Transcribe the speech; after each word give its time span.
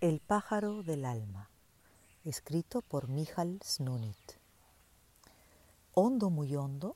El 0.00 0.20
pájaro 0.20 0.84
del 0.84 1.04
alma, 1.04 1.50
escrito 2.24 2.82
por 2.82 3.08
Michal 3.08 3.58
Snunit. 3.64 4.38
Hondo, 5.92 6.30
muy 6.30 6.54
hondo, 6.54 6.94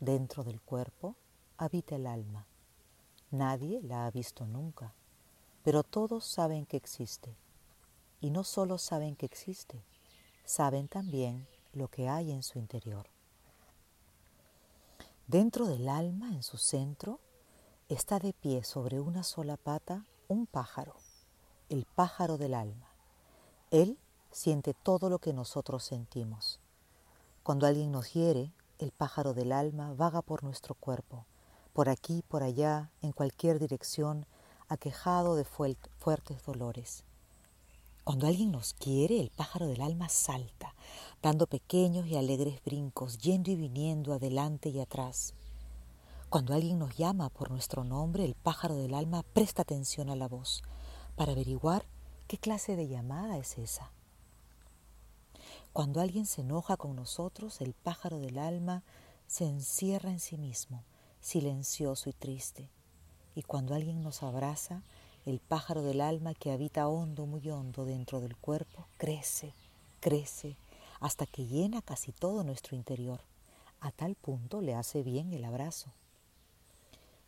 dentro 0.00 0.42
del 0.42 0.60
cuerpo, 0.60 1.14
habita 1.58 1.94
el 1.94 2.08
alma. 2.08 2.48
Nadie 3.30 3.80
la 3.82 4.04
ha 4.04 4.10
visto 4.10 4.48
nunca, 4.48 4.92
pero 5.62 5.84
todos 5.84 6.24
saben 6.24 6.66
que 6.66 6.76
existe. 6.76 7.36
Y 8.20 8.30
no 8.30 8.42
solo 8.42 8.78
saben 8.78 9.14
que 9.14 9.26
existe, 9.26 9.84
saben 10.44 10.88
también 10.88 11.46
lo 11.72 11.86
que 11.86 12.08
hay 12.08 12.32
en 12.32 12.42
su 12.42 12.58
interior. 12.58 13.06
Dentro 15.28 15.66
del 15.66 15.88
alma, 15.88 16.30
en 16.30 16.42
su 16.42 16.56
centro, 16.56 17.20
está 17.88 18.18
de 18.18 18.32
pie 18.32 18.64
sobre 18.64 18.98
una 18.98 19.22
sola 19.22 19.56
pata 19.56 20.04
un 20.26 20.48
pájaro 20.48 20.96
el 21.70 21.86
pájaro 21.86 22.36
del 22.36 22.54
alma. 22.54 22.88
Él 23.70 23.96
siente 24.32 24.74
todo 24.74 25.08
lo 25.08 25.20
que 25.20 25.32
nosotros 25.32 25.84
sentimos. 25.84 26.58
Cuando 27.44 27.66
alguien 27.66 27.92
nos 27.92 28.12
hiere, 28.12 28.52
el 28.78 28.90
pájaro 28.90 29.34
del 29.34 29.52
alma 29.52 29.94
vaga 29.94 30.20
por 30.20 30.42
nuestro 30.42 30.74
cuerpo, 30.74 31.26
por 31.72 31.88
aquí, 31.88 32.24
por 32.26 32.42
allá, 32.42 32.90
en 33.02 33.12
cualquier 33.12 33.60
dirección, 33.60 34.26
aquejado 34.68 35.36
de 35.36 35.44
fuertes 35.44 36.44
dolores. 36.44 37.04
Cuando 38.02 38.26
alguien 38.26 38.50
nos 38.50 38.74
quiere, 38.74 39.20
el 39.20 39.30
pájaro 39.30 39.68
del 39.68 39.82
alma 39.82 40.08
salta, 40.08 40.74
dando 41.22 41.46
pequeños 41.46 42.06
y 42.08 42.16
alegres 42.16 42.60
brincos, 42.64 43.18
yendo 43.18 43.52
y 43.52 43.56
viniendo 43.56 44.12
adelante 44.12 44.70
y 44.70 44.80
atrás. 44.80 45.34
Cuando 46.30 46.54
alguien 46.54 46.80
nos 46.80 46.96
llama 46.96 47.28
por 47.28 47.50
nuestro 47.50 47.84
nombre, 47.84 48.24
el 48.24 48.34
pájaro 48.34 48.74
del 48.76 48.94
alma 48.94 49.22
presta 49.22 49.62
atención 49.62 50.10
a 50.10 50.16
la 50.16 50.26
voz, 50.26 50.62
para 51.20 51.32
averiguar 51.32 51.84
qué 52.28 52.38
clase 52.38 52.76
de 52.76 52.88
llamada 52.88 53.36
es 53.36 53.58
esa. 53.58 53.90
Cuando 55.74 56.00
alguien 56.00 56.24
se 56.24 56.40
enoja 56.40 56.78
con 56.78 56.96
nosotros, 56.96 57.60
el 57.60 57.74
pájaro 57.74 58.20
del 58.20 58.38
alma 58.38 58.84
se 59.26 59.44
encierra 59.44 60.08
en 60.08 60.18
sí 60.18 60.38
mismo, 60.38 60.82
silencioso 61.20 62.08
y 62.08 62.14
triste. 62.14 62.70
Y 63.34 63.42
cuando 63.42 63.74
alguien 63.74 64.02
nos 64.02 64.22
abraza, 64.22 64.82
el 65.26 65.40
pájaro 65.40 65.82
del 65.82 66.00
alma 66.00 66.32
que 66.32 66.52
habita 66.52 66.88
hondo, 66.88 67.26
muy 67.26 67.50
hondo 67.50 67.84
dentro 67.84 68.22
del 68.22 68.34
cuerpo, 68.34 68.86
crece, 68.96 69.52
crece, 70.00 70.56
hasta 71.00 71.26
que 71.26 71.44
llena 71.44 71.82
casi 71.82 72.12
todo 72.12 72.44
nuestro 72.44 72.76
interior. 72.76 73.20
A 73.80 73.92
tal 73.92 74.14
punto 74.14 74.62
le 74.62 74.74
hace 74.74 75.02
bien 75.02 75.34
el 75.34 75.44
abrazo. 75.44 75.92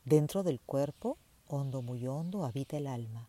Dentro 0.06 0.42
del 0.44 0.60
cuerpo, 0.60 1.18
hondo, 1.46 1.82
muy 1.82 2.06
hondo, 2.06 2.46
habita 2.46 2.78
el 2.78 2.86
alma, 2.86 3.28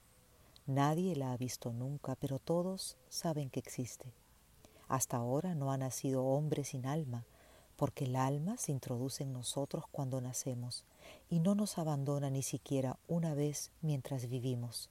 Nadie 0.65 1.15
la 1.15 1.33
ha 1.33 1.37
visto 1.37 1.73
nunca, 1.73 2.15
pero 2.15 2.39
todos 2.39 2.95
saben 3.09 3.49
que 3.49 3.59
existe. 3.59 4.13
Hasta 4.87 5.17
ahora 5.17 5.55
no 5.55 5.71
ha 5.71 5.77
nacido 5.77 6.23
hombre 6.23 6.63
sin 6.63 6.85
alma, 6.85 7.25
porque 7.75 8.05
el 8.05 8.15
alma 8.15 8.57
se 8.57 8.71
introduce 8.71 9.23
en 9.23 9.33
nosotros 9.33 9.83
cuando 9.91 10.21
nacemos 10.21 10.85
y 11.29 11.39
no 11.39 11.53
nos 11.53 11.77
abandona 11.77 12.29
ni 12.29 12.43
siquiera 12.43 12.97
una 13.07 13.33
vez 13.33 13.71
mientras 13.81 14.29
vivimos, 14.29 14.89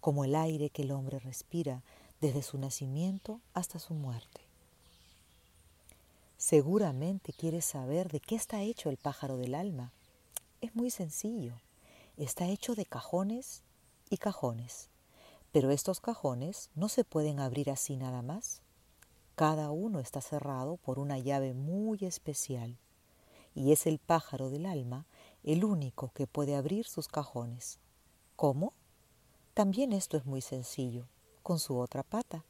como 0.00 0.24
el 0.24 0.34
aire 0.34 0.68
que 0.68 0.82
el 0.82 0.90
hombre 0.90 1.18
respira 1.18 1.82
desde 2.20 2.42
su 2.42 2.58
nacimiento 2.58 3.40
hasta 3.54 3.78
su 3.78 3.94
muerte. 3.94 4.42
Seguramente 6.36 7.32
quieres 7.32 7.64
saber 7.64 8.10
de 8.10 8.20
qué 8.20 8.34
está 8.34 8.62
hecho 8.62 8.90
el 8.90 8.96
pájaro 8.96 9.36
del 9.36 9.54
alma. 9.54 9.92
Es 10.60 10.74
muy 10.74 10.90
sencillo. 10.90 11.54
Está 12.16 12.48
hecho 12.48 12.74
de 12.74 12.86
cajones 12.86 13.62
y 14.10 14.18
cajones. 14.18 14.90
Pero 15.52 15.70
estos 15.70 16.00
cajones 16.00 16.70
no 16.74 16.88
se 16.88 17.04
pueden 17.04 17.40
abrir 17.40 17.70
así 17.70 17.96
nada 17.96 18.20
más. 18.20 18.60
Cada 19.36 19.70
uno 19.70 20.00
está 20.00 20.20
cerrado 20.20 20.76
por 20.76 20.98
una 20.98 21.18
llave 21.18 21.54
muy 21.54 21.98
especial 22.02 22.76
y 23.54 23.72
es 23.72 23.86
el 23.86 23.98
pájaro 23.98 24.50
del 24.50 24.66
alma 24.66 25.06
el 25.42 25.64
único 25.64 26.12
que 26.12 26.26
puede 26.26 26.54
abrir 26.54 26.86
sus 26.86 27.08
cajones. 27.08 27.78
¿Cómo? 28.36 28.74
También 29.54 29.92
esto 29.92 30.16
es 30.16 30.26
muy 30.26 30.40
sencillo, 30.40 31.06
con 31.42 31.58
su 31.58 31.78
otra 31.78 32.02
pata. 32.02 32.44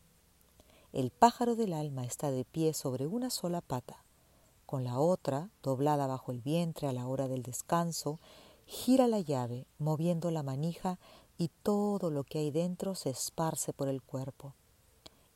El 0.92 1.10
pájaro 1.10 1.54
del 1.54 1.72
alma 1.72 2.04
está 2.04 2.30
de 2.30 2.44
pie 2.44 2.74
sobre 2.74 3.06
una 3.06 3.30
sola 3.30 3.60
pata, 3.60 4.02
con 4.66 4.84
la 4.84 4.98
otra 4.98 5.50
doblada 5.62 6.06
bajo 6.06 6.32
el 6.32 6.40
vientre 6.40 6.88
a 6.88 6.92
la 6.92 7.06
hora 7.06 7.28
del 7.28 7.42
descanso, 7.42 8.18
gira 8.70 9.08
la 9.08 9.18
llave, 9.18 9.66
moviendo 9.80 10.30
la 10.30 10.44
manija 10.44 11.00
y 11.36 11.50
todo 11.64 12.08
lo 12.08 12.22
que 12.22 12.38
hay 12.38 12.52
dentro 12.52 12.94
se 12.94 13.10
esparce 13.10 13.72
por 13.72 13.88
el 13.88 14.00
cuerpo. 14.00 14.54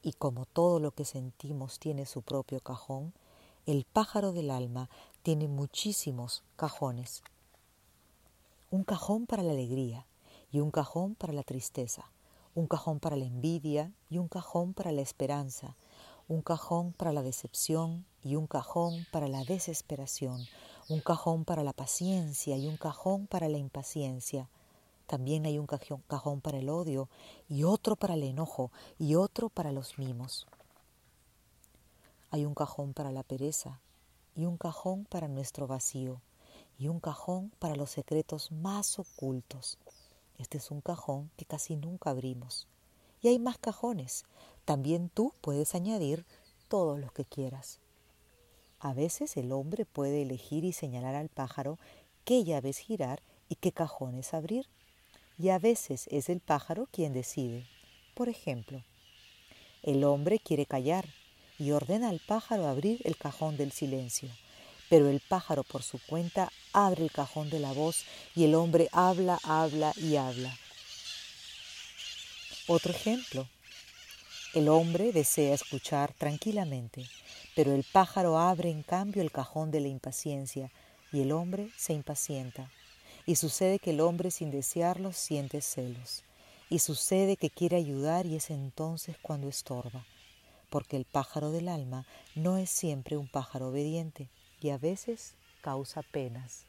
Y 0.02 0.12
como 0.12 0.46
todo 0.46 0.78
lo 0.78 0.92
que 0.92 1.04
sentimos 1.04 1.80
tiene 1.80 2.06
su 2.06 2.22
propio 2.22 2.60
cajón, 2.60 3.12
el 3.66 3.86
pájaro 3.92 4.30
del 4.30 4.52
alma 4.52 4.88
tiene 5.24 5.48
muchísimos 5.48 6.44
cajones. 6.54 7.24
Un 8.70 8.84
cajón 8.84 9.26
para 9.26 9.42
la 9.42 9.50
alegría 9.50 10.06
y 10.52 10.60
un 10.60 10.70
cajón 10.70 11.16
para 11.16 11.32
la 11.32 11.42
tristeza, 11.42 12.04
un 12.54 12.68
cajón 12.68 13.00
para 13.00 13.16
la 13.16 13.24
envidia 13.24 13.90
y 14.10 14.18
un 14.18 14.28
cajón 14.28 14.74
para 14.74 14.92
la 14.92 15.00
esperanza, 15.00 15.74
un 16.28 16.40
cajón 16.40 16.92
para 16.92 17.12
la 17.12 17.22
decepción 17.22 18.06
y 18.22 18.36
un 18.36 18.46
cajón 18.46 19.06
para 19.10 19.26
la 19.26 19.42
desesperación, 19.42 20.46
un 20.88 21.00
cajón 21.00 21.44
para 21.44 21.62
la 21.62 21.72
paciencia 21.72 22.56
y 22.56 22.66
un 22.66 22.76
cajón 22.76 23.26
para 23.26 23.48
la 23.48 23.58
impaciencia, 23.58 24.48
también 25.06 25.46
hay 25.46 25.58
un 25.58 25.66
cajón, 25.66 26.40
para 26.40 26.58
el 26.58 26.68
odio 26.68 27.08
y 27.48 27.64
otro 27.64 27.96
para 27.96 28.14
el 28.14 28.22
enojo 28.22 28.70
y 28.98 29.14
otro 29.14 29.48
para 29.48 29.72
los 29.72 29.98
mimos. 29.98 30.46
Hay 32.30 32.44
un 32.44 32.54
cajón 32.54 32.94
para 32.94 33.12
la 33.12 33.22
pereza 33.22 33.80
y 34.34 34.46
un 34.46 34.56
cajón 34.56 35.04
para 35.04 35.28
nuestro 35.28 35.66
vacío 35.66 36.20
y 36.78 36.88
un 36.88 37.00
cajón 37.00 37.52
para 37.58 37.76
los 37.76 37.90
secretos 37.90 38.50
más 38.50 38.98
ocultos. 38.98 39.78
Este 40.38 40.58
es 40.58 40.70
un 40.70 40.80
cajón 40.80 41.30
que 41.36 41.44
casi 41.44 41.76
nunca 41.76 42.10
abrimos. 42.10 42.66
Y 43.20 43.28
hay 43.28 43.38
más 43.38 43.58
cajones. 43.58 44.24
También 44.64 45.08
tú 45.08 45.32
puedes 45.40 45.74
añadir 45.74 46.26
todos 46.68 46.98
los 46.98 47.12
que 47.12 47.24
quieras. 47.24 47.78
A 48.84 48.92
veces 48.92 49.38
el 49.38 49.50
hombre 49.50 49.86
puede 49.86 50.20
elegir 50.20 50.62
y 50.62 50.74
señalar 50.74 51.14
al 51.14 51.30
pájaro 51.30 51.78
qué 52.26 52.44
llaves 52.44 52.76
girar 52.76 53.22
y 53.48 53.54
qué 53.54 53.72
cajones 53.72 54.34
abrir 54.34 54.66
y 55.38 55.48
a 55.48 55.58
veces 55.58 56.06
es 56.10 56.28
el 56.28 56.40
pájaro 56.40 56.86
quien 56.92 57.14
decide. 57.14 57.64
Por 58.12 58.28
ejemplo, 58.28 58.82
el 59.82 60.04
hombre 60.04 60.38
quiere 60.38 60.66
callar 60.66 61.06
y 61.58 61.70
ordena 61.70 62.10
al 62.10 62.20
pájaro 62.20 62.66
abrir 62.66 63.00
el 63.04 63.16
cajón 63.16 63.56
del 63.56 63.72
silencio, 63.72 64.28
pero 64.90 65.08
el 65.08 65.20
pájaro 65.20 65.64
por 65.64 65.82
su 65.82 65.98
cuenta 66.06 66.52
abre 66.74 67.04
el 67.04 67.10
cajón 67.10 67.48
de 67.48 67.60
la 67.60 67.72
voz 67.72 68.04
y 68.36 68.44
el 68.44 68.54
hombre 68.54 68.90
habla, 68.92 69.38
habla 69.44 69.94
y 69.96 70.16
habla. 70.16 70.54
Otro 72.66 72.92
ejemplo, 72.92 73.48
el 74.54 74.68
hombre 74.68 75.10
desea 75.10 75.52
escuchar 75.52 76.14
tranquilamente, 76.14 77.04
pero 77.56 77.74
el 77.74 77.82
pájaro 77.82 78.38
abre 78.38 78.70
en 78.70 78.84
cambio 78.84 79.20
el 79.20 79.32
cajón 79.32 79.72
de 79.72 79.80
la 79.80 79.88
impaciencia 79.88 80.70
y 81.12 81.22
el 81.22 81.32
hombre 81.32 81.70
se 81.76 81.92
impacienta. 81.92 82.70
Y 83.26 83.34
sucede 83.34 83.80
que 83.80 83.90
el 83.90 84.00
hombre 84.00 84.30
sin 84.30 84.52
desearlo 84.52 85.12
siente 85.12 85.60
celos. 85.60 86.22
Y 86.70 86.78
sucede 86.78 87.36
que 87.36 87.50
quiere 87.50 87.76
ayudar 87.76 88.26
y 88.26 88.36
es 88.36 88.50
entonces 88.50 89.16
cuando 89.20 89.48
estorba. 89.48 90.06
Porque 90.70 90.96
el 90.96 91.04
pájaro 91.04 91.50
del 91.50 91.68
alma 91.68 92.06
no 92.36 92.56
es 92.56 92.70
siempre 92.70 93.16
un 93.16 93.26
pájaro 93.26 93.70
obediente 93.70 94.28
y 94.60 94.70
a 94.70 94.78
veces 94.78 95.34
causa 95.62 96.02
penas. 96.02 96.64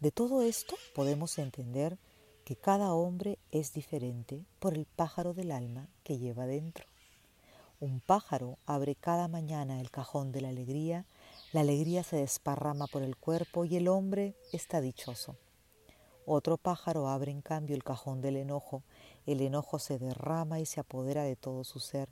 De 0.00 0.10
todo 0.10 0.42
esto 0.42 0.76
podemos 0.94 1.38
entender 1.38 1.96
que 2.44 2.56
cada 2.56 2.92
hombre 2.92 3.38
es 3.50 3.72
diferente 3.72 4.44
por 4.58 4.74
el 4.74 4.86
pájaro 4.86 5.34
del 5.34 5.50
alma 5.50 5.88
que 6.02 6.18
lleva 6.18 6.46
dentro. 6.46 6.86
Un 7.80 8.00
pájaro 8.00 8.58
abre 8.66 8.94
cada 8.94 9.28
mañana 9.28 9.80
el 9.80 9.90
cajón 9.90 10.32
de 10.32 10.40
la 10.40 10.48
alegría 10.48 11.04
la 11.54 11.60
alegría 11.60 12.02
se 12.02 12.16
desparrama 12.16 12.88
por 12.88 13.02
el 13.02 13.16
cuerpo 13.16 13.64
y 13.64 13.76
el 13.76 13.86
hombre 13.86 14.34
está 14.52 14.80
dichoso. 14.80 15.36
Otro 16.26 16.56
pájaro 16.56 17.06
abre 17.08 17.30
en 17.30 17.42
cambio 17.42 17.76
el 17.76 17.84
cajón 17.84 18.20
del 18.22 18.36
enojo, 18.36 18.82
el 19.24 19.40
enojo 19.40 19.78
se 19.78 20.00
derrama 20.00 20.58
y 20.58 20.66
se 20.66 20.80
apodera 20.80 21.22
de 21.22 21.36
todo 21.36 21.62
su 21.62 21.78
ser, 21.78 22.08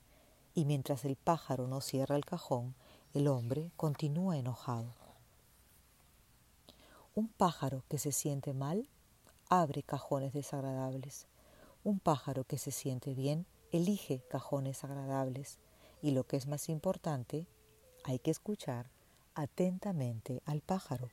y 0.55 0.65
mientras 0.65 1.05
el 1.05 1.17
pájaro 1.17 1.67
no 1.67 1.81
cierra 1.81 2.15
el 2.15 2.25
cajón, 2.25 2.77
el 3.15 3.27
hombre 3.27 3.73
continúa 3.77 4.39
enojado. 4.39 4.95
Un 7.17 7.27
pájaro 7.27 7.83
que 7.89 7.99
se 7.99 8.13
siente 8.13 8.53
mal 8.55 8.87
abre 9.53 9.83
cajones 9.83 10.33
desagradables. 10.33 11.27
Un 11.85 12.01
pájaro 12.01 12.45
que 12.45 12.57
se 12.57 12.71
siente 12.71 13.13
bien 13.13 13.45
elige 13.71 14.23
cajones 14.31 14.83
agradables. 14.83 15.59
Y 16.01 16.13
lo 16.13 16.25
que 16.25 16.39
es 16.39 16.47
más 16.47 16.71
importante, 16.71 17.47
hay 18.03 18.19
que 18.19 18.31
escuchar 18.31 18.91
atentamente 19.35 20.43
al 20.47 20.63
pájaro, 20.63 21.11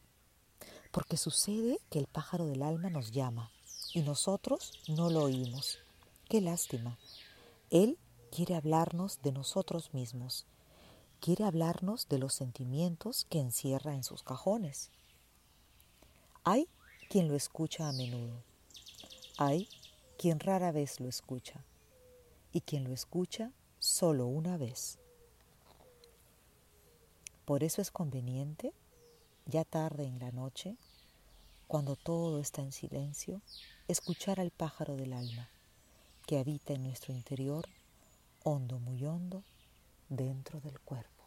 porque 0.92 1.18
sucede 1.18 1.82
que 1.90 2.00
el 2.00 2.08
pájaro 2.08 2.46
del 2.46 2.64
alma 2.64 2.90
nos 2.90 3.12
llama, 3.12 3.52
y 3.94 4.04
nosotros 4.04 4.72
no 4.88 5.10
lo 5.10 5.24
oímos. 5.24 5.80
Qué 6.30 6.40
lástima. 6.40 6.98
Él 7.70 7.98
quiere 8.32 8.56
hablarnos 8.56 9.22
de 9.22 9.34
nosotros 9.34 9.94
mismos. 9.94 10.46
Quiere 11.20 11.44
hablarnos 11.44 12.08
de 12.08 12.20
los 12.20 12.36
sentimientos 12.36 13.26
que 13.30 13.40
encierra 13.40 13.96
en 13.96 14.06
sus 14.06 14.24
cajones. 14.24 14.92
Hay 16.46 16.70
quien 17.10 17.28
lo 17.28 17.36
escucha 17.36 17.90
a 17.90 17.92
menudo. 17.92 18.44
Hay 19.40 19.68
quien 20.20 20.40
rara 20.40 20.72
vez 20.72 21.00
lo 21.00 21.10
escucha. 21.10 21.66
Y 22.54 22.62
quien 22.62 22.84
lo 22.84 22.94
escucha 22.94 23.52
solo 23.80 24.28
una 24.28 24.58
vez. 24.58 25.00
Por 27.46 27.64
eso 27.64 27.82
es 27.82 27.90
conveniente, 27.90 28.74
ya 29.48 29.66
tarde 29.66 30.06
en 30.06 30.20
la 30.20 30.32
noche, 30.32 30.78
cuando 31.68 31.96
todo 31.96 32.40
está 32.40 32.62
en 32.62 32.72
silencio, 32.72 33.42
escuchar 33.88 34.40
al 34.40 34.52
pájaro 34.52 34.96
del 34.96 35.14
alma 35.14 35.50
que 36.28 36.38
habita 36.38 36.74
en 36.74 36.84
nuestro 36.84 37.12
interior, 37.12 37.68
hondo, 38.44 38.78
muy 38.78 39.04
hondo, 39.04 39.44
dentro 40.10 40.60
del 40.60 40.80
cuerpo. 40.80 41.19